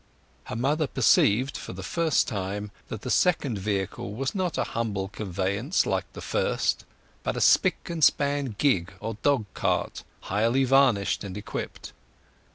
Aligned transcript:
Her 0.45 0.55
mother 0.55 0.87
perceived, 0.87 1.55
for 1.55 1.73
the 1.73 1.83
first 1.83 2.27
time, 2.27 2.71
that 2.87 3.03
the 3.03 3.11
second 3.11 3.59
vehicle 3.59 4.15
was 4.15 4.33
not 4.33 4.57
a 4.57 4.63
humble 4.63 5.09
conveyance 5.09 5.85
like 5.85 6.11
the 6.13 6.21
first, 6.23 6.85
but 7.21 7.37
a 7.37 7.39
spick 7.39 7.87
and 7.87 8.03
span 8.03 8.55
gig 8.57 8.91
or 8.99 9.17
dog 9.21 9.45
cart, 9.53 10.03
highly 10.21 10.63
varnished 10.63 11.23
and 11.23 11.37
equipped. 11.37 11.93